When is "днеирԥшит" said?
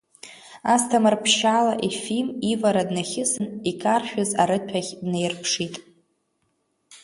4.99-5.75